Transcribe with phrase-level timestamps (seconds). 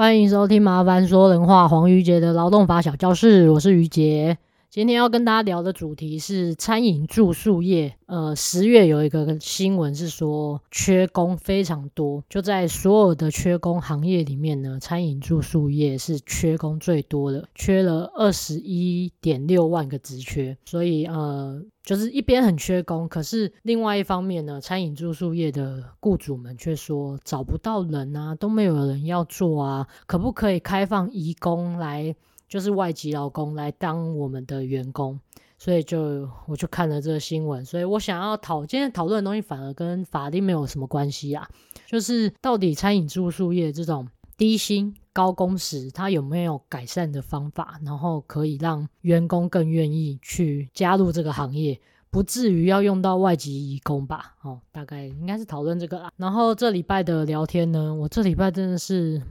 [0.00, 4.38] 欢迎收听《麻烦说人话》黄瑜杰的劳动法小教室，我是瑜杰。
[4.70, 7.96] 今天要跟大家聊的主题是餐饮住宿业。
[8.06, 20.56] 呃，十月有一个新闻是说缺工非常多，就在所有的缺工行业里面呢，餐饮住宿业是缺工最多的，缺了二十一点六万个职缺。
[20.64, 32.14] 所以呃，就是一边很缺工，可是另外一方面呢，餐饮住宿业的雇主们却说找不到人啊，都没有人要做啊，可不可以开放移工来？
[32.50, 35.18] 就是外籍劳工来当我们的员工，
[35.56, 41.48] 所以就我就看了这个新闻，所以我想要讨今天讨论的东西反而跟法律没有什么关系啊，
[41.86, 54.34] 就是到底餐饮住宿业这种低薪高工时，它有没有改善的方法，然后可以让员工更愿意去加入这个行业，不至于要用到外籍移工吧？
[54.42, 56.10] 哦，大概应该是讨论这个啦。
[56.16, 59.22] 然后这礼拜的聊天呢，我这礼拜真的是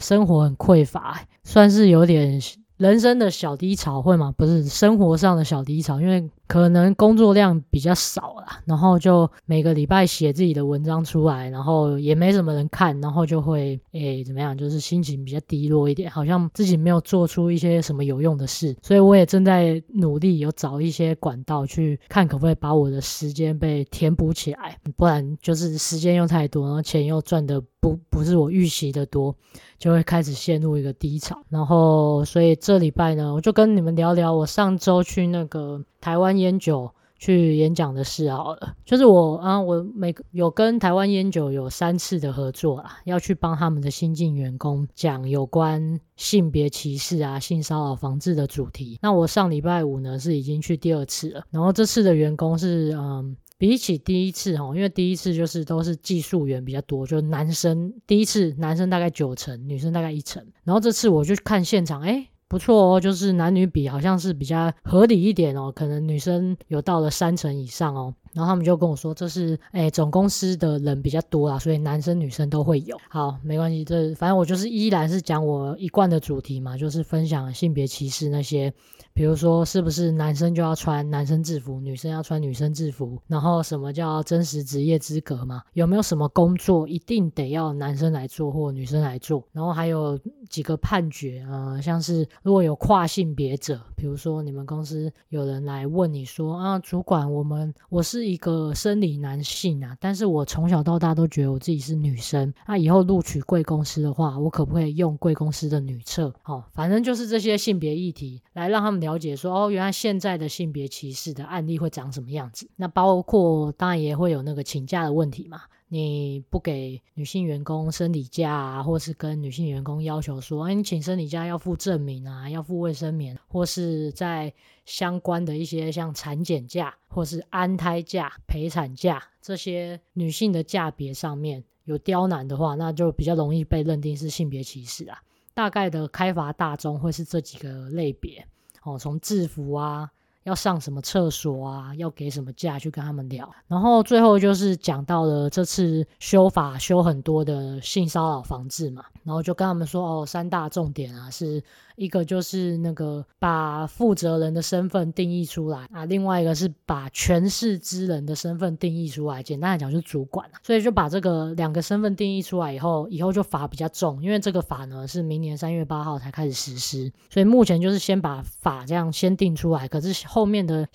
[0.00, 2.40] 生活很匮乏，算是有点。
[2.76, 4.32] 人生的小低潮会吗？
[4.34, 29.32] 不是生活上的小低潮，因为可能工作量比较少啦，然后就每个礼拜写自己的文章出来，然后也没什么人看，然后就会诶怎么样，就是心情比较低落一点，好像自己没有做出一些什么有用的事，所以我也正在努力有找一些管道去看可不可以把我的时间被填补起来，不然就是时间又太多，然后钱又赚的不不是我预期的多，
[29.78, 31.40] 就会开始陷入一个低潮。
[31.48, 38.74] 然后，所以这礼拜呢，我就跟你们聊聊我上周去那个台湾烟酒去演讲的事好了。
[38.84, 48.98] 就是我啊，我每有跟台湾烟酒有三次的合作啊，要去帮他们的新进员工讲有关性别歧视啊、性骚扰防治的主题。
[49.02, 53.36] 那我上礼拜五呢是已经去第二次了，然后这次的员工是嗯。
[53.60, 60.42] 比起第一次哈，因为第一次就是都是技术员比较多，就男生第一次男生大概九成，女生大概一成。
[60.64, 68.12] 然后这次我就看现场，哎，不错哦，就是男女比好像是比较合理一点哦，可能女生有到了三成以上哦。
[68.32, 72.96] 然后他们就跟我说，这是哎总公司的人比较多啦，所以男生女生都会有。
[73.08, 78.72] 好，没关系，这反正我就是依然是讲我一贯的主题嘛，就是分享性别歧视那些。
[79.12, 83.20] 比如说，是不是男生就要穿男生制服，女生要穿女生制服？
[83.26, 85.62] 然后什么叫真实职业资格嘛？
[85.72, 89.44] 有没有什么工作一定得要男生来做或女生来做？
[89.52, 102.54] 然后还有几个判决啊、像是如果有跨性别者，比如说你们公司有人来问你说啊，主管，我们我是是一个生理男性啊，但是我从小到大都觉得我自己是女生。
[102.68, 106.32] 那以后录取贵公司的话，我可不可以用贵公司的女厕？
[106.42, 109.00] 好、哦，反正就是这些性别议题来让他们。
[109.00, 112.68] 了解说哦，原来现在的性别歧视的案例会长什么样子？
[112.76, 115.62] 那包括当然也会有那个请假的问题嘛。
[115.92, 124.54] 你不给女性员工生理假啊，或是跟女性员工要求说，哎，你请生理假要附证明啊，要附卫生棉，或是在
[124.86, 135.20] 相关的一些像产检假或是安胎假、陪产假这些女性的假别上面有刁难的话，那就比较容易被认定是性别歧视啊。
[135.54, 138.46] 大概的开罚大宗会是这几个类别。
[138.84, 140.08] 哦，从制服啊，
[140.44, 151.62] 要上什么厕所啊，要给什么假去跟他们聊，然后最后就是讲到了这次修法修很多的性骚扰防治嘛，然后就跟他们说哦，三大重点啊是。
[152.00, 170.88] 一个就是那个把负责人的身份定义出来啊，另外一个是把权势之人的身份定义出来，简单来讲就是主管，所以就把这个两个身份定义出来以后，以后就罚比较重，因为这个法呢是明年三月八号才开始实施，所以目前就是先把法这样先定出来，可是后面的。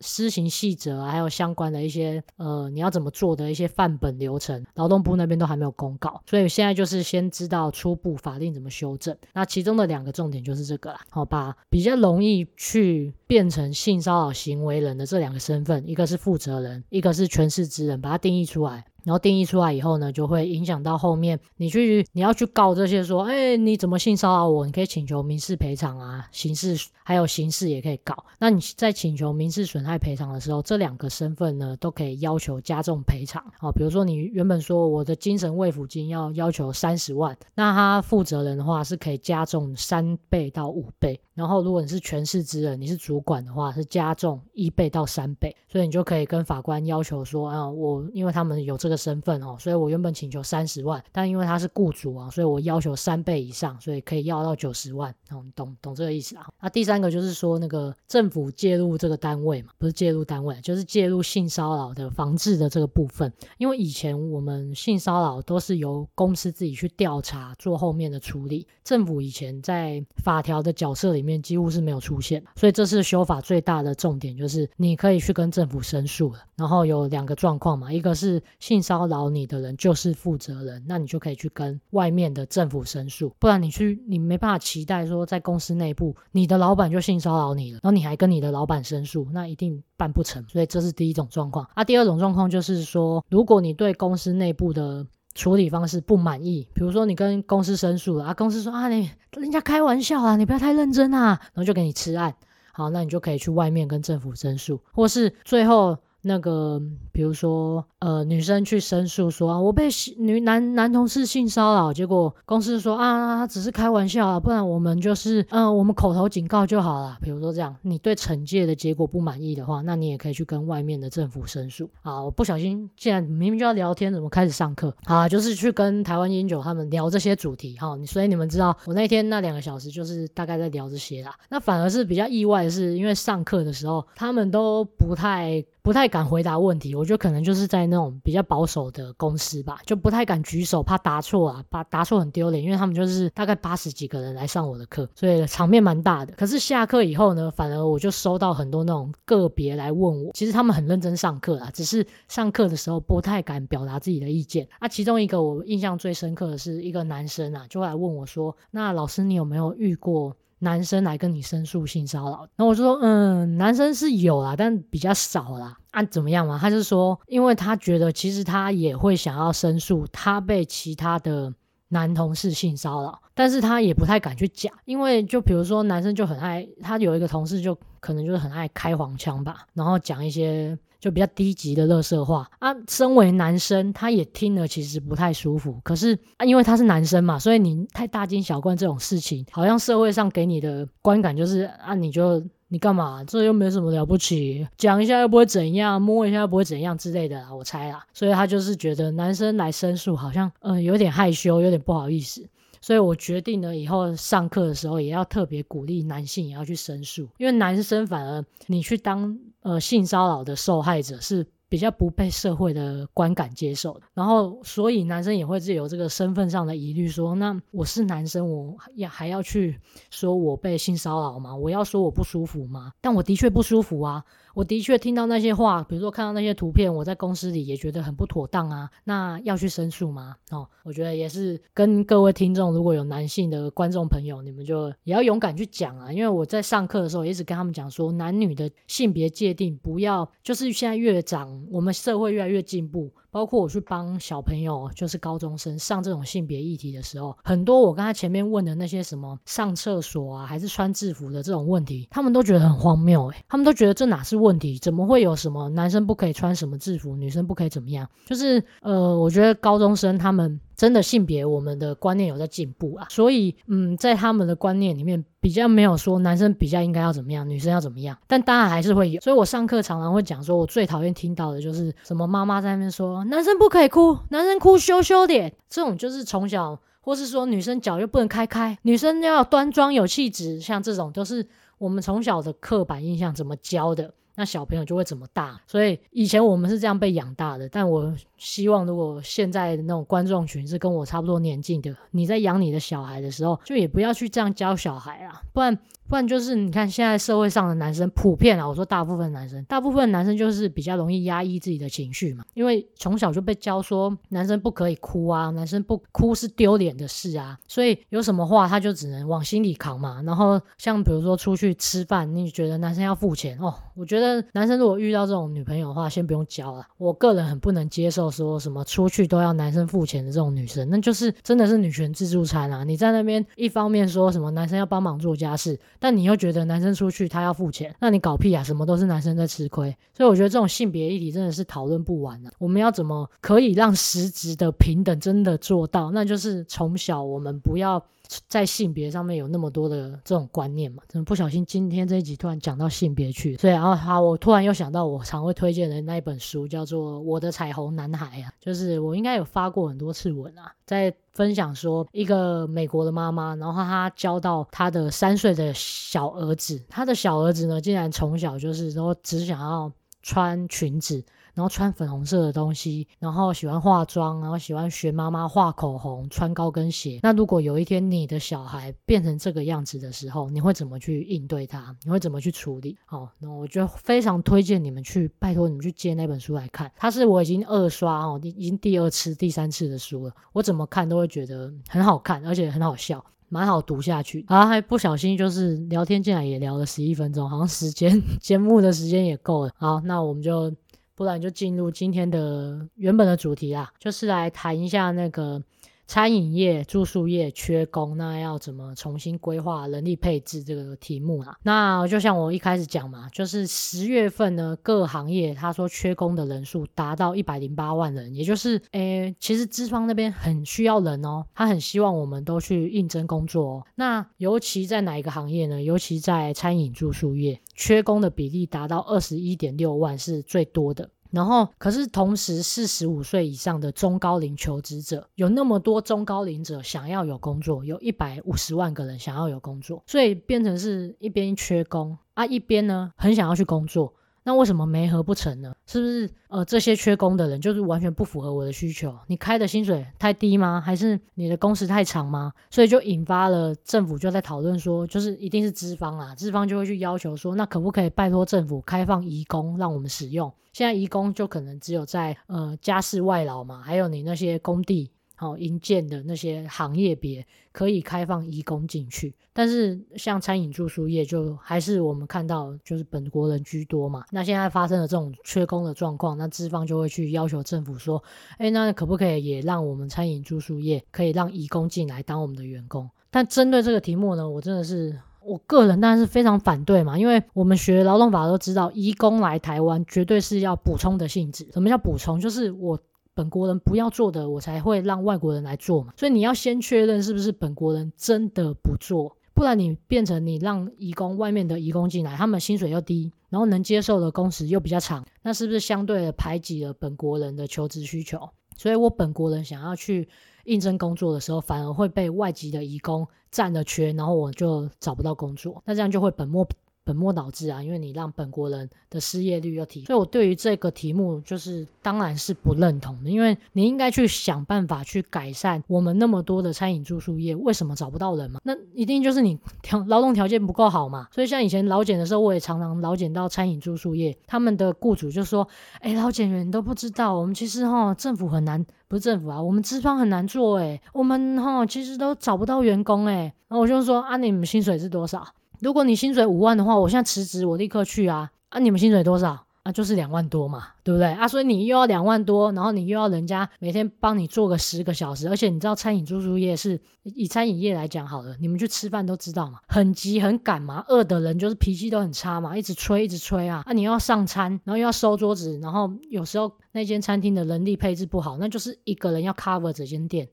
[0.00, 9.16] 施行细则还有相关的一些呃，你要怎么做的一些范本流程，劳动部那边都还没有公告，所以现在就是先知道初步法令怎么修正。
[9.32, 18.84] 那其中的两个重点就是这个啦，好，吧比较容易去变成性骚扰行为人的这两个身份，一个是负责人，一个是权势之人，把它定义出来。
[19.04, 24.66] 然后定义出来以后呢，就会影响到后面你去你要去告这些说，哎，你怎么性骚扰我？
[24.66, 28.16] 你可以请求民事赔偿啊，刑事还有刑事也可以告。
[28.40, 33.40] 那你在请求民事损害赔偿的时候，这两个身份呢都可以要求加重赔偿。
[33.60, 41.20] 好，比如说你原本说我的精神慰抚金要要求三十万，那他负责人的话是可以加重三倍到五倍。
[41.36, 55.14] 然后如果你是权势之人，你是主管的话，是加重一倍到三倍，所以你就可以跟法官要求说啊，我因为他们有这个身份哦，所以我原本请求三十万，但因为他是雇主啊，所以我要求三倍以上，所以可以要到九十万。
[55.30, 56.46] 哦，懂懂这个意思啊？
[56.60, 76.38] 那第三个就是说那个政府介入这个单位嘛，不是介入单位，就是介入性骚扰的防治的这个部分，因为以前我们性骚扰都是由公司自己去调查做后面的处理，政府以前在法条的角色里面几乎是没有出现，所以这次修法最大的重点就是你可以去跟政府申诉了。
[76.56, 90.42] 然后有两个状况嘛，一个是性骚扰你的人就是负责人，那你就可以去跟外面的政府申诉，不然你去你没办法期待说在公司内部你的老板就性骚扰你了，然后你还跟你的老板申诉，那一定办不成。
[90.48, 91.68] 所以这是第一种状况。
[91.74, 102.34] 啊，第二种状况就是说，如果你对公司内部的处理方式不满意，比如说你跟公司申诉了啊，公司说啊，你人家开玩笑啊，你不要太认真啊，然后就给你吃案，
[102.72, 105.96] 好，那你就可以去外面跟政府申诉，或是最后。
[106.26, 106.82] 那个，
[107.12, 109.88] 比如说，呃，女生去申诉说啊，我被
[110.18, 117.16] 女男男同事性骚扰，结果公司说啊，他只是开玩笑啊，不然我们就是，嗯、我们口头警告就好了。
[117.22, 121.88] 比如说这样，你对惩戒的结果不满意的话，那你也可以去跟外面的政府申诉。
[122.02, 124.92] 啊，我不小心，既然明明就要聊天，怎么开始上课？
[125.04, 127.76] 啊，就是去跟台湾烟酒他们聊这些主题。
[127.78, 131.32] 哈，所以你们知道，我那天那两个小时就是大概在聊这些啦。
[131.48, 135.64] 那反而是比较意外的是，因为上课的时候他们都不太。
[135.86, 146.32] 不太敢敢回答问题，我觉得可能就是在那种比较保守的公司吧，就不太敢举手，怕答错啊，怕答错很丢脸，因为他们就是大概八十几个人来上我的课，所以场面蛮大的。
[146.32, 154.66] 可是下课以后呢，反而我就收到很多那种个别来问我，其实他们很认真上课啊，只是上课的时候不太敢表达自己的意见。
[154.78, 165.76] 啊，其中一个我印象最深刻的是一个男生啊，就来问我说：“那老师，你有没有遇过？”男生来跟你申诉性骚扰，那我就说，嗯，男生是有啦，但比较少啦。
[165.96, 166.58] 啊，怎么样嘛？
[166.60, 171.50] 他就说，因为他觉得其实他也会想要申诉，他被其他的
[171.88, 180.78] 男同事性骚扰，但是他也不太敢去讲，因为就比如说男生就很爱，他有一个同事就可能就是很爱开黄腔吧，然后讲一些。
[180.98, 185.78] 就比较低级的垃圾话啊，身为男生，他也听了其实不太舒服。
[185.84, 193.22] 可是啊，因为他是男生嘛，所以你太大惊小怪这种事情，好像社会上给你的观感就是啊，你就你干嘛？
[193.24, 198.04] 这又没什么了不起，讲一下又不会怎样，摸一下又不会怎样之类的啦，我猜啦。
[198.12, 202.46] 所以他就是觉得男生来申诉好像嗯有点害羞，有点不好意思。
[202.80, 219.80] 所以我决定呢以后上课的时候也要特别鼓励男性也要去申诉，因为男生反而你去当呃性骚扰的受害者是比较不被社会的观感接受，然后所以男生也会自有这个身份上的疑虑，说那我是男生，我要还要去
[220.10, 221.54] 说我被性骚扰吗？
[221.54, 222.92] 我要说我不舒服吗？
[223.00, 224.24] 但我的确不舒服啊。
[224.56, 228.90] 我的确听到那些话，比如说看到那些图片，我在公司里也觉得很不妥当啊。
[229.04, 230.34] 那要去申诉吗？
[230.50, 236.10] 哦，我觉得也是跟各位听众，如果有男性的观众朋友，你们就也要勇敢去讲啊。
[236.10, 243.12] 因为我在上课的时候，一直跟他们讲说，男女的性别界定不要，就是现在越长，我们社会越来越进步。
[243.36, 254.78] 包括我去帮小朋友，就是高中生上这种性别议题的时候，很多我刚才前面问的那些什么上厕所啊，还是穿制服的这种问题，他们都觉得很荒谬诶，他们都觉得这哪是问题？
[254.78, 258.08] 怎么会有什么男生不可以穿什么制服，女生不可以怎么样？
[258.24, 260.58] 就是呃，我觉得高中生他们。
[260.76, 269.20] 真的性别，我们的观念有在进步啊，所以嗯，在他们的观念里面，比较没有说男生比较应该要怎么样，女生要怎么样，但当然还是会有。
[269.20, 281.46] 所以我上课常常会讲说，我最讨厌听到的就是什么妈妈在那边说，男生不可以哭，男生哭羞羞点，这种就是从小，或是说女生脚又不能开开，女生要端庄有气质，像这种都是
[281.78, 284.12] 我们从小的刻板印象怎么教的。
[284.38, 287.66] 那小朋友就会怎么大，所以以前我们是这样被养大的。
[287.70, 295.78] 但我希望，如果现在的那种观众群是跟我差不多年纪的，你在养你的小孩的时候，就也不要去这样教小孩啊，不然。
[296.08, 310.22] 不然就是你看现在社会上的男生普遍啊，我说大部分男生，大部分男生就是比较容易压抑自己的情绪嘛，因为从小就被教说男生不可以哭啊，男生不哭是丢脸的事啊，所以有什么话他就只能往心里扛嘛。
[310.22, 316.86] 然后像比如说出去吃饭，你觉得男生要付钱哦，我觉得男生如果遇到这种女朋友的话，先不用交了。
[316.98, 322.84] 我个人很不能接受说什么出去都要男生付钱的这种女生，那就是真的是女权自助餐啊！
[322.84, 328.62] 你在那边一方面说什么男生要帮忙做家事，但你又觉得男生出去他要付钱，那你搞屁啊！
[328.62, 332.50] 什么都是男生在吃亏，所以我觉得这种性别议题真的是讨论不完啊！
[332.58, 336.10] 我们要怎么可以让实质的平等真的做到？
[336.10, 338.02] 那就是从小我们不要。
[338.48, 341.00] 在性别上面有那么多的这种观念嘛？
[341.06, 343.56] 怎么不小心今天这一集突然讲到性别去？
[343.56, 359.92] 所以然后好，我突然又想到我常会推荐的那一本书，叫做《我的彩虹男》啊，就是我应该有发过很多次文啊，在分享说一个美国的妈妈，然后她教到她的三岁的小儿子，她的小儿子呢，竟然从小就是说只想要
[360.22, 361.24] 穿裙子。
[361.56, 367.18] 然后穿粉红色的东西，然后喜欢化妆，然后喜欢学妈妈画口红，穿高跟鞋。
[367.22, 371.96] 那如果有一天你的小孩变成这个样子的时候，你会怎么去应对他？
[372.04, 372.98] 你会怎么去处理？
[373.06, 376.92] 好，那我就非常推荐你们去，拜托你们去借那本书来看。
[376.94, 380.34] 它是我已经二刷哦，已经第二次、第三次的书了。
[380.52, 384.44] 我怎么看都会觉得很好看，而且很好笑，蛮好读下去。
[384.46, 389.72] 然后还不小心就是聊天，进来也聊了十一分钟，好像时间 节目的时间也够了。
[389.78, 390.70] 好，那我们就。
[391.16, 395.60] 不然就进入今天的原本的主题啦，就是来谈一下那个
[396.06, 401.58] 餐饮业、住宿业缺工，那要怎么重新规划人力配置这个题目啦。
[401.62, 413.86] 那就像我一开始讲嘛，就是十月份呢，各行业他说缺工的人数达到一百零八万人，也就是诶，其实资方那边很需要人哦，他很希望我们都去应征工作哦。
[413.96, 415.82] 那尤其在哪一个行业呢？
[415.82, 417.60] 尤其在餐饮住宿业。
[417.74, 421.10] 缺工的比例达到二十一点六万，是最多的。
[421.30, 434.12] 然后，可是同时，四十五岁以上的中高龄求职者有那么多中高龄者想要有工作，有一百五十万个人想要有工作，所以变成是一边缺工啊，一边呢很想要去工作。
[434.46, 435.74] 那为什么没合不成呢？
[435.86, 439.12] 是不是呃这些缺工的人就是完全不符合我的需求？
[439.26, 440.80] 你开的薪水太低吗？
[440.80, 442.52] 还是你的工时太长吗？
[442.70, 450.52] 所以就引发了政府就在讨论说，就是一定是资方啊，资方就会去要求说，那可不可以拜托政府开放移工让我们使用？
[450.72, 455.10] 现在移工就可能只有在呃家事外劳嘛，还有你那些工地。
[455.38, 464.24] 好，营建的那些行业别可以开放移工进去，但是像餐饮住宿业就还是我们看到就是本国人居多嘛。
[464.30, 468.24] 那现在发生了这种缺工的状况，那资方就会去要求政府说，
[468.56, 473.10] 哎，那可不可以也让我们餐饮住宿业可以让移工进来当我们的员工？
[473.30, 481.68] 但针对这个题目呢，我真的是我个人当然是非常反对嘛，因为我们学劳动法都知道，移工来台湾绝对是要补充的性质。
[481.74, 482.40] 什么叫补充？
[482.40, 482.98] 就是我。
[483.36, 486.14] 本国人不要做的，我才会让外国人来做嘛。
[486.16, 498.48] 所以你要先确认是不是本国人真的不做，不然你变成你让移工外面的移工进来，他们薪水又低，然后能接受的工时又比较长，那是不是相对的排挤了本国人的求职需求？
[498.74, 500.26] 所以我本国人想要去
[500.64, 506.66] 应征工作的时候，反而会被外籍的移工占了缺，然后我就找不到工作，那这样就会本末。
[507.06, 507.80] 本末倒置啊！
[507.80, 513.30] 因为你让本国人的失业率又提，所以我对于这个题目就是当然是不认同的。
[513.30, 518.60] 因为你应该去想办法去改善我们那么多的餐饮住宿业，为什么找不到人嘛？
[518.64, 521.28] 那一定就是你 条劳动条件不够好嘛。
[521.30, 525.68] 所以像以前劳检的时候，我也常常劳检到餐饮住宿业，他们的雇主就说
[526.02, 535.46] ：“哎，劳检员你都不知道，我们其实哈政府很难，不是政府啊，我们资方很难做哎，我们哈其实都找不到员工哎。”然后我就说：“啊，你们薪水是多少？”
[535.80, 538.50] 如果你薪水五万的话，我现在辞职，我立刻去啊！
[538.70, 539.92] 啊，你们薪水多少啊？
[539.92, 541.46] 就是两万多嘛，对不对啊？
[541.46, 553.82] 所以你又要两万多，然后你又要人家每天帮你做个十个小时，而且你知道餐饮住宿业是以餐饮业来讲好了，你们去吃饭都知道嘛，很急很赶嘛，饿的人就是脾气都很差嘛，一直催一直催啊！
[553.86, 560.48] 啊，你要上餐，然后又要收桌子，然后有时候那间餐厅的人力配置不好，那就是一个人要 cover 这间店。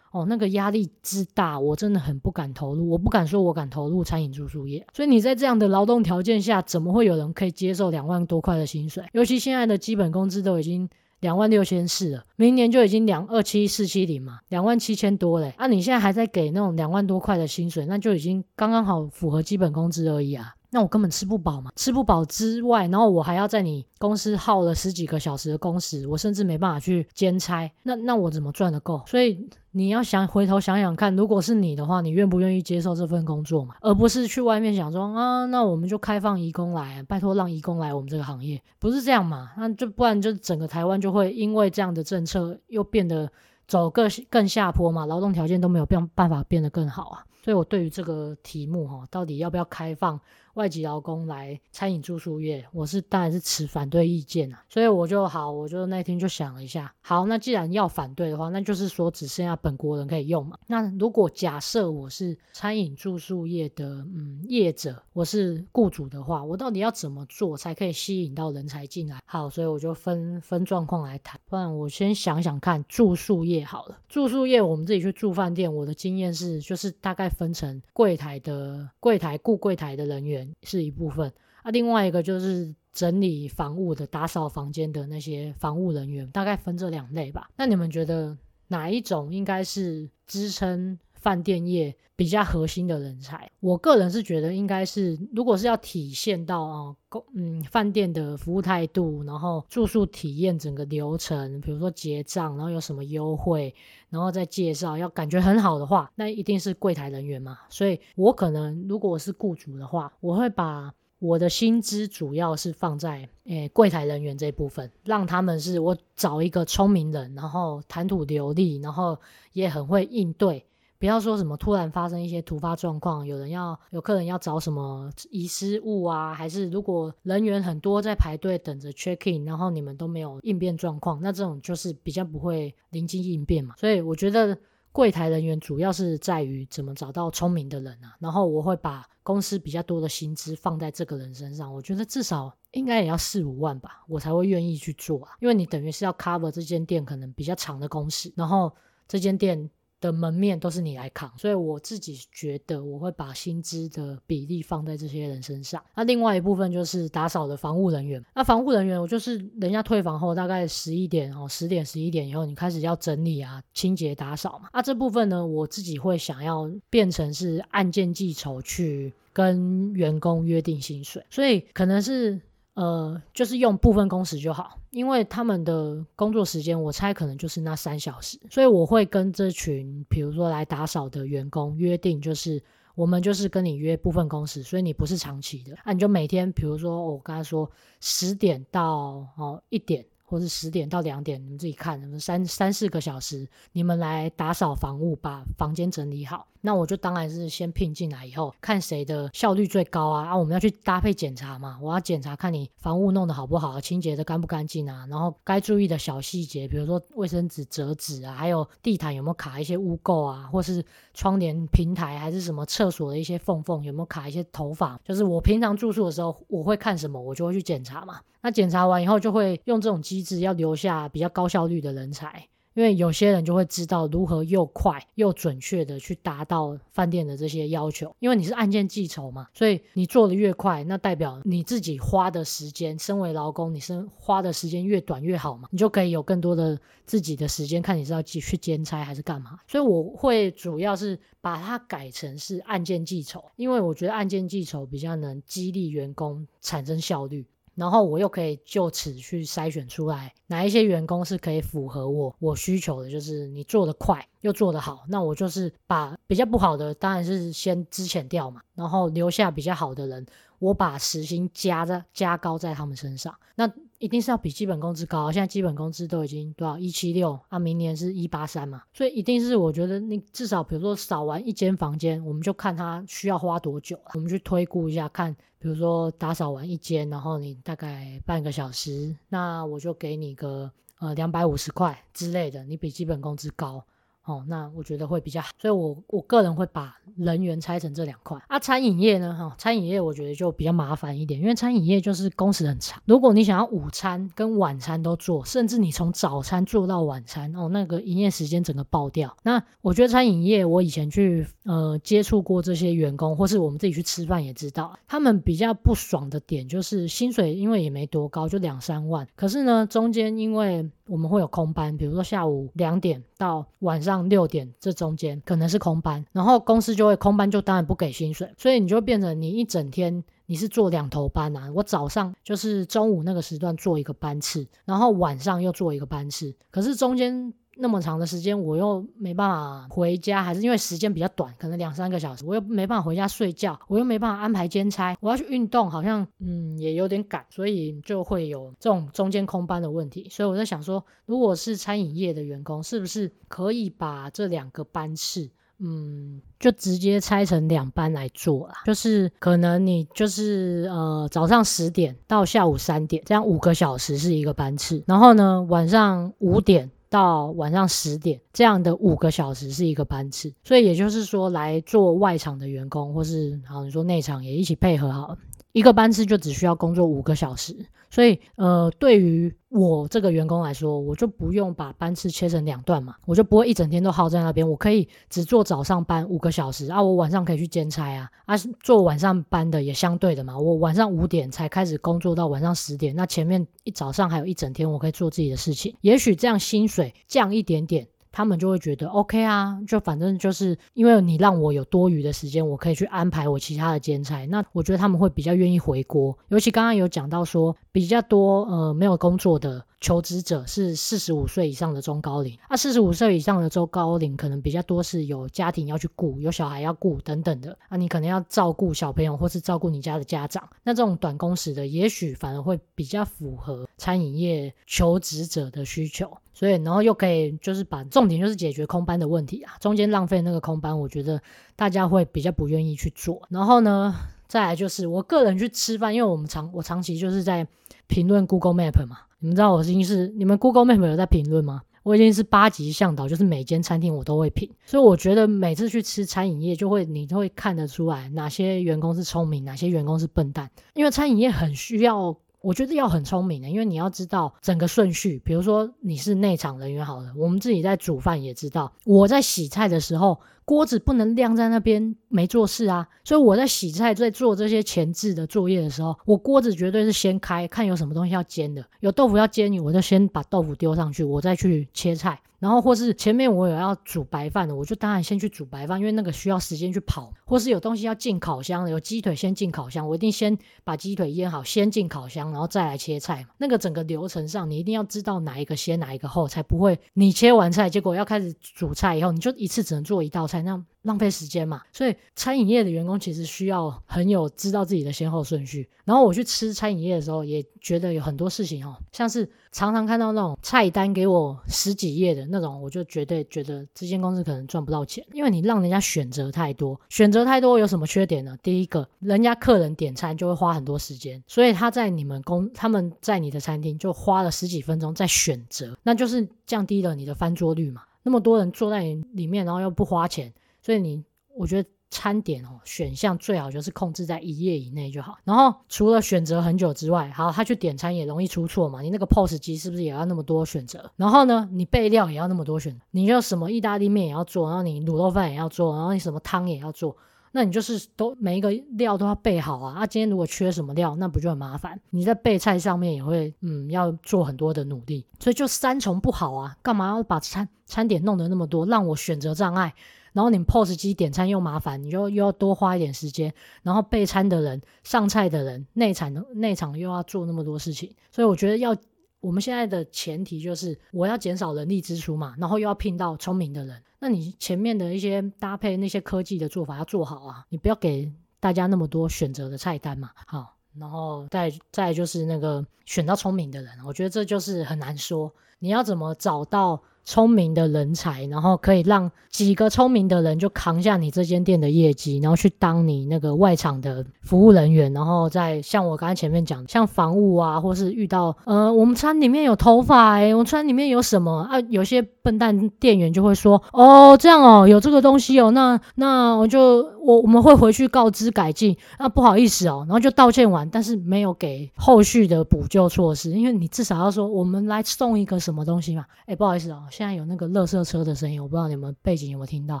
[0.12, 2.88] 哦，那个压力之大，我真的很不敢投入。
[2.90, 9.04] 我不敢说我敢投入餐饮住宿业，所以你在这样的劳动条件下，怎么会有人可以接受两万多块的薪水？
[9.12, 10.88] 尤其现在的基本工资都已经
[11.20, 15.52] 两万六千四了，明年就已经两二七四七零嘛，两万七千多嘞。
[15.58, 20.54] 啊，你现在还在给那种两万多块的薪水，那就已经刚刚好符合基本工资而已啊。
[20.70, 29.02] 那我根本吃不饱嘛，吃不饱之外，然后我还要在你公司耗了十几个小时的工时，我甚至没办法去兼差，那那我怎么赚得够？
[29.06, 33.76] 所以你要想回头想想看，如果是你的话，你愿不愿意接受这份工作嘛？
[33.80, 39.50] 而不是去外面想说啊，那我们就开放移工来，拜托让移工来我们这个行业，不是这样嘛？
[39.56, 43.30] 那就不然就整个台湾就会因为这样的政策又变得
[43.66, 47.24] 走更更下坡嘛，劳动条件都没有办办法变得更好啊。
[47.40, 50.20] 所以我对于这个题目哈，到底要不要开放
[50.54, 54.64] 外籍劳工来餐饮住宿业，我是当然是持反对意见啊。
[54.68, 60.58] 所以我就好，我就那天就想了一下，好，那既然要反对的话，那就是说只剩下本国人可以用嘛。
[60.66, 69.20] 那如果假设我是餐饮住宿业的嗯业者，我是雇主的话，我到底要怎么做才可以吸引到人才进来？
[69.24, 71.40] 好，所以我就分分状况来谈。
[71.48, 80.37] 不然我先想想看，住宿业好了，住宿业我们自己去住饭店，我的经验是就是大概分成柜台的柜台雇柜台的人员。
[80.62, 87.48] 是一部分啊，另外一个就是整理房屋的、打扫房间的那些房屋人员，大概分这两类吧。
[87.56, 88.36] 那你们觉得
[88.68, 93.50] 哪一种应该是支撑饭店业比较核心的人才？
[93.60, 96.96] 我个人是觉得应该是，如果是要体现到啊，
[97.34, 103.74] 嗯，饭店的服务态度，然后住宿体验整个流程，比如说结账，然后有什么优惠，
[104.10, 107.58] 然后再介绍，要感觉很好的话，那一定是柜台人员嘛。
[107.68, 119.18] 所以我可能如果我是雇主的话，我会把我的薪资主要是放在诶柜台人员这部分，让他们是我找一个聪明人，然后谈吐流利，然后
[119.52, 120.64] 也很会应对。
[120.98, 133.76] 不要说什么突然发生一些突发状况，有人要有客人要找什么遗失物啊，还是如果人员很多在排队等着 check in，然后你们都没有应变状况，那这种就是比较不会临机应变嘛。
[133.78, 134.58] 所以我觉得
[134.90, 148.74] 柜台人员主要是在于怎么找到聪明的人啊，然后我会把公司比较多的薪资放在这个人身上，我觉得至少应该也要四五万吧，我才会愿意去做啊，因为你等于是要 cover 这间店可能比较长的工时，然后
[149.06, 149.70] 这间店。
[150.00, 155.82] 的门面都是你来扛，所以我自己觉得我会把薪资的比例放在这些人身上。
[155.94, 158.24] 那另外一部分就是打扫的房务人员。
[158.34, 164.68] 那房务人员，我就是人家退房后大概十一点哦，十点十一点以后，你开始要整理啊、清洁、打扫嘛。
[164.72, 172.40] 那这部分呢，我自己会想要变成是按件计酬去跟员工约定薪水，所以可能是。
[172.78, 182.62] 呃，就是用部分工时就好，因为他们的工作时间，我猜可能就是那三小时，所以我会跟这群，比如说来打扫的员工约定，就是
[182.94, 187.68] 我们就是跟你约部分工时，所以你不是长期的，啊，你就每天，比如说我刚才说
[187.98, 190.06] 十点到哦一点。
[190.28, 196.46] 或是十点到两点，你们自己看，你们三三四个小时，你们来打扫房屋，把房间整理好。
[196.60, 200.26] 那我就当然是先聘进来以后，看谁的效率最高啊！
[200.26, 218.20] 啊，我们要去搭配检查嘛，我要检查看你房屋弄得好不好，清洁的干不干净啊，然后该注意的小细节，比如说卫生纸折纸啊，还有地毯有没有卡一些污垢啊，或是窗帘平台还是什么厕所的一些缝缝有没有卡一些头发，就是我平常住宿的时候我会看什么，我就会去检查嘛。
[218.48, 228.16] 那检查完以后，就会用这种机制，要留下比较高效率的人才，因为有些人就会知道如何又快又准确的去达到饭店的这些要求。
[228.20, 239.58] 因为你是按件计酬嘛，所以你做的越快，那代表你自己花的时间，身为劳工，你是花的时间越短越好嘛，你就可以有更多的自己的时间，看你是要继续兼差还是干嘛。
[239.66, 247.44] 所以我会主要是把它改成是按件计酬，因为我觉得按件计酬比较能激励员工产生效率。
[247.78, 260.26] 然后我又可以就此去筛选出来哪一些员工是可以符合我我需求的，就是你做得快又做得好，那我就是把比较不好的当然是先支遣掉嘛，然后留下比较好的人，
[260.58, 265.30] 我把时薪加在加高在他们身上，那一定是要比基本工资高。
[265.30, 275.36] 现在基本工资都已经多少一七六啊，明年是一八三嘛，所以一定是我觉得你至少比如说扫完一间房间，我们就看他需要花多久，我们去推估一下看。
[275.60, 283.84] 比如说打扫完一间，然后你大概半个小时，那我就给你个呃两百五十块之类的，你比基本工资高。
[284.28, 288.58] 哦，那我觉得会比较好，所以我我个人会把人员拆成这两块啊。
[288.58, 293.02] 餐饮业呢，哈、餐饮业我觉得就比较麻烦一点，因为餐饮业就是工时很长。
[293.06, 299.34] 如果你想要午餐跟晚餐都做，甚至你从早餐做到晚餐，哦，那个营业时间整个爆掉。
[299.42, 309.26] 那我觉得餐饮业，我以前去呃接触过这些员工，或是我们自己去吃饭也知道，他们比较不爽的点就是薪水，因为也没多高，就两三万。
[309.34, 321.70] 可是呢，中间因为我们会有空班，比如说下午两点到晚上六点，这中间可能是空班，然后公司就会空班，就当然不给薪水，所以你就变成你一整天你是做两头班啊。
[321.74, 327.52] 我早上就是中午那个时段做一个班次，然后晚上又做一个班次，可是中间。
[327.80, 340.28] 那么长的时间，我又没办法回家，还是因为时间比较短，可能两三个小时，我又没办法回家睡觉，我又没办法安排兼差，我要去运动，好像嗯也有点赶，所以就会有这种中间空班的问题。
[340.30, 345.48] 所以我在想说，如果是餐饮业的员工，是不是可以把这两个班次
[345.80, 348.74] 嗯，就直接拆成两班来做啦。
[348.84, 355.00] 就是可能你就是呃早上十点到下午三点，这样五个小时是一个班次。
[355.06, 360.52] 然后呢，晚上五点到晚上十点，这样的五个小时是一个班次。
[360.64, 365.36] 所以也就是说，来做外场的员工，或是好你说内场也一起配合好。
[365.72, 367.76] 一个班次就只需要工作五个小时，
[368.10, 388.08] 所以呃，对于我这个员工来说，我就不用把班次切成两段嘛，我就不会一整天都耗在那边，我可以只做早上班五个小时啊，我晚上可以去兼差啊，啊，做晚上班的也相对的嘛，我晚上五点才开始工作到晚上十点，那前面一早上还有一整天我可以做自己的事情，也许这样薪水降一点点。
[388.30, 394.46] 他们就会觉得 OK 啊，就反正就是因为你让我有多余的时间，我可以去安排我其他的兼差。
[394.46, 396.36] 那我觉得他们会比较愿意回国。
[396.48, 402.56] 尤其刚刚有讲到说，比较多呃没有工作的求职者是四十五岁以上的中高龄。
[402.68, 407.76] 啊，四十五岁以上的中高龄可能比较多是有家庭要去顾，有小孩要顾等等的。
[407.88, 410.68] 啊，你可能要照顾小朋友，或是照顾你家的家长。
[410.84, 416.30] 那这种短工时的，也许反而会比较符合餐饮业求职者的需求。
[416.54, 421.40] 所以，然后又可以就是把重点就是解决空班的问题啊，中间浪费那个空班，我觉得
[421.76, 423.40] 大家会比较不愿意去做。
[423.48, 424.12] 然后呢，
[424.48, 427.64] 再来就是我个人去吃饭，因为我们长我长期就是在
[428.08, 431.82] 评论 Google Map 嘛，你们知道我已经是你们 Google Map 有在评论吗？
[432.02, 434.70] 我已经是八级向导，就是每间餐厅我都会评。
[434.86, 442.36] 所以我觉得每次去吃餐饮业，就会你就会看得出来哪些员工是聪明，哪些员工是笨蛋，因为餐饮业很需要。
[442.60, 445.40] 我觉得要很聪明的，因为你要知道整个顺序。
[445.44, 453.06] 比如说你是内场人员好了，我们自己在煮饭也知道，我在洗菜的时候，锅子不能晾在那边没做事啊。
[453.24, 462.40] 所以我在洗菜，在做这些前置的作业的时候，我锅子绝对是先开，看有什么东西要煎的，有豆腐要煎，我就先把豆腐丢上去，我再去切菜。
[462.58, 467.32] 然后或是前面我有要煮白饭的，我就当然先去煮白饭，因为那个需要时间去跑。
[467.44, 473.46] 或是有东西要进烤箱的，有鸡腿先进烤箱，我一定先把鸡腿腌好，先进烤箱，然后再来切菜。
[473.58, 480.84] 那个整个流程上，你一定要知道哪一个先，哪一个后，才不会你切完菜，结果要开始煮菜以后，你就一次只能做一道菜，那。
[481.02, 485.88] 浪费时间嘛，所以餐饮业的员工其实需要很有知道自己的先后顺序。
[486.04, 498.56] 然后我去吃餐饮业的时候，也觉得有很多事情哦，像是常常看到那种菜单给我十几页的那种，我就绝对觉得这间公司可能赚不到钱，因为你让人家选择太多，选择太多有什么缺点呢？
[498.62, 508.02] 第一个，人家客人点餐就会花很多时间，所以他在你们公他们在你的餐厅就花了十几分钟在选择，那就是降低了你的翻桌率嘛。
[508.22, 510.52] 那么多人坐在里面，然后又不花钱。
[510.88, 511.22] 所以你，
[511.54, 515.36] 我觉得餐点哦，选项最好就是控制在一页以内就好。
[515.44, 519.02] 然后除了选择很久之外，好，他去点餐也容易出错嘛。
[519.02, 521.10] 你那个 POS 机是不是也要那么多选择？
[521.16, 523.00] 然后呢，你备料也要那么多选择。
[523.10, 527.14] 你就什么意大利面也要做，然后你卤肉饭也要做，然后你什么汤也要做，
[527.52, 530.00] 那你就是都每一个料都要备好啊。
[530.00, 531.98] 啊，今天如果缺什么料，那不就很麻烦？
[532.10, 536.76] 你在备菜上面也会嗯要做很多的努力，所以就三重不好啊。
[536.82, 539.94] 干嘛要把餐餐点弄得那么多，让我选择障碍？
[540.34, 543.52] 然后你 POS 机点餐又麻烦，你就又要多花一点时间。
[543.82, 548.94] 然后备餐的人、上菜的人、内场的内场又要做那么多事情，所以我觉得要
[549.40, 554.02] 我们现在的前提就是我要减少人力支出嘛，然后又要聘到聪明的人。
[554.18, 560.30] 那你前面的一些搭配那些科技的做法要做好啊，你不要给大家那么多选择的菜单嘛。
[560.46, 567.02] 好，然后再再就是那个选到聪明的人，我觉得这就是很难说，你要怎么找到。
[567.28, 581.78] 聪明的人才，然后可以让几个聪明的人就扛下你这间店的业绩，然后去当你那个外场的服务人员，然后再像我刚才前面讲，像房务啊，或是遇到呃，我们餐里面有头发哎，我们餐里面有什么啊？
[581.90, 597.02] 有些笨蛋店员就会说，哦，这样哦，有这个东西哦，那那我就我我们会回去告知改进，啊，不好意思哦，然后就道歉完，但是没有给后续的补救措施，因为你至少要说我们来送一个什么东西嘛，哎，不好意思哦。
[597.18, 600.00] 现在有那个垃圾车的声音，我不知道你们背景有没有听到，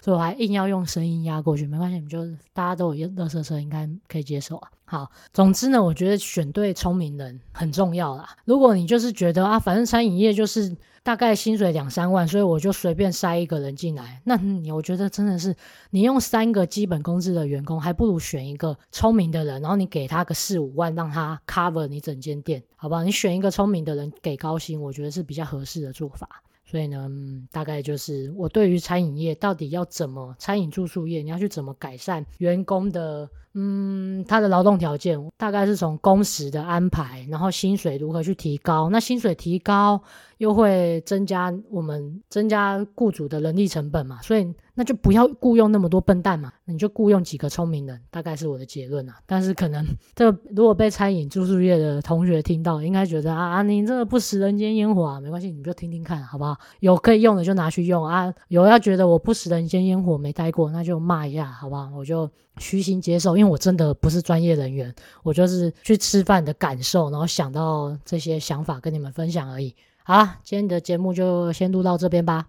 [0.00, 4.70] 所以我还硬要用声音压过去，没关系，你们就大家都有垃圾车，应该可以接受啊。
[4.84, 8.28] 好，总之呢，我觉得选对聪明人很重要啦。
[8.44, 15.52] 如果你就是觉得啊，反正餐饮业就是大概薪水两三万，所以我就随便塞一个人进来，那你我觉得真的是
[15.90, 23.02] 你用三个基本工资的员工，还不如选一个聪明的人，然后你给他个四五万，让他 cover 你整间店，好不好？
[23.02, 26.40] 你选一个聪明的人给高薪，我觉得是比较合适的做法。
[26.72, 27.06] 所以呢，
[27.50, 33.28] 大概就是我对于餐饮业到底要怎么，餐饮住宿业你要去怎么改善员工的。
[33.54, 38.88] 嗯，他的劳动条件大概是从工时的安排，然后薪水如何去提高。
[38.88, 40.02] 那薪水提高
[40.42, 49.14] 又会增加我们增加雇主的人力成本嘛，所以那就不要雇佣那么多笨蛋嘛，你就雇佣几个聪明人，大概是我的结论啊。
[49.24, 56.58] 但是可能这如果被餐饮住宿业的同学听到，应该觉得啊，你这个不食人间烟火啊，没关系，你就听听看好不好？
[56.80, 61.88] 有可以用的就拿去用啊，有要觉得我不食人间烟火没待过，那就骂一下好不好？
[61.96, 62.28] 我就
[62.58, 69.72] 虚心接受，因为我真的不是专业人员，我就是去吃饭的感受，然后想到这些想法跟你们分享而已。
[70.04, 72.48] 好，今天的节目就先录到这边吧。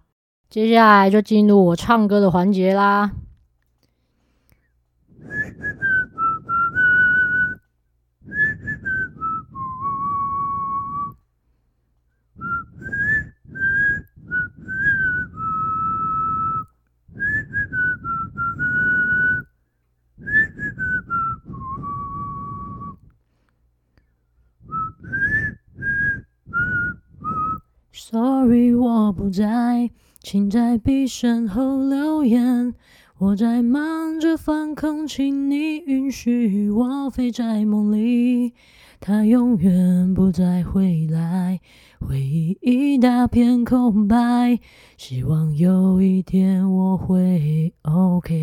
[0.50, 3.12] 接下来就进入我唱歌的环节啦。
[28.06, 29.90] Sorry，我不在。
[30.20, 32.76] 请在闭声后留言。
[33.18, 38.54] 我在忙着放空，请你允许我飞在梦里。
[39.00, 41.62] 他永远不再回来，
[42.02, 44.60] 回忆一大片空白。
[44.98, 48.34] 希望有一天我会 OK。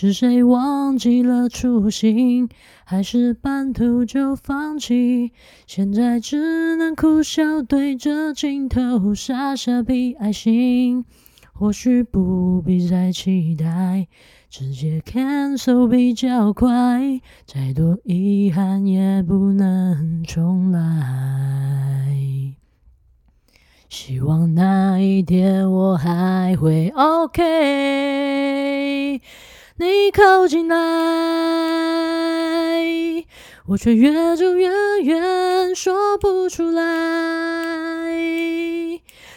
[0.00, 2.48] 是谁忘记了初心，
[2.84, 5.32] 还是半途就放弃？
[5.66, 11.04] 现在只能苦笑，对着镜头傻傻比爱心。
[11.52, 14.06] 或许不必再期待，
[14.48, 17.20] 直接 cancel 比较快。
[17.44, 22.54] 再多遗憾也不能重来。
[23.88, 28.28] 希望那一天我还会 OK。
[29.80, 30.76] 你靠近来，
[33.68, 34.68] 我却越走越
[35.02, 36.82] 远，说不出来。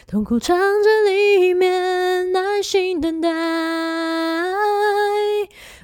[0.08, 3.30] 痛苦藏在里面，耐心等待，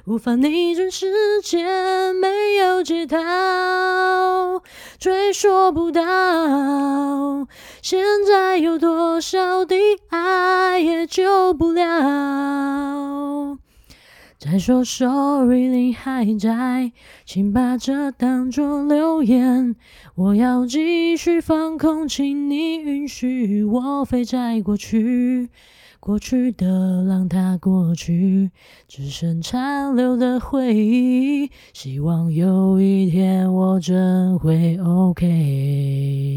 [0.06, 3.16] 无法逆转时间，没有解套，
[4.98, 6.02] 追溯不到。
[7.80, 9.76] 现在有多少的
[10.08, 13.58] 爱也救不了。
[14.38, 16.92] 再说 sorry，你还在，
[17.26, 19.74] 请把这当作留言。
[20.14, 25.50] 我要继续放空，请你允许我飞在过去，
[25.98, 28.52] 过去的让它过去，
[28.86, 31.50] 只剩残留的回忆。
[31.72, 36.28] 希望有一天我真会 OK。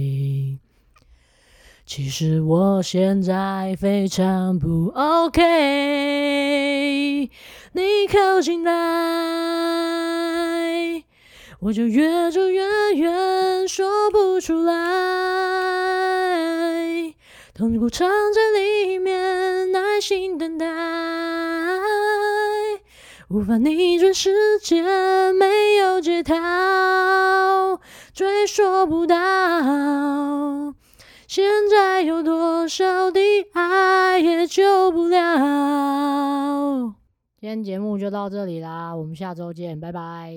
[1.94, 5.40] 其实我现在非常不 OK。
[7.74, 8.72] 你靠近来，
[11.60, 12.64] 我就越走越
[12.96, 14.74] 远，说不出来。
[17.54, 20.66] 痛苦藏在里面，耐心等待，
[23.28, 26.38] 无法逆转时间，没有解套，
[28.14, 29.18] 追溯不到。
[31.32, 33.22] 现在有多少的
[33.54, 36.94] 爱也救不了。
[37.40, 40.36] 今天节目就到这里啦，我们下周见，拜拜。